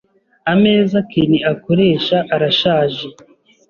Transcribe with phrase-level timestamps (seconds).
[0.53, 3.05] Ameza Ken akoresha arashaje.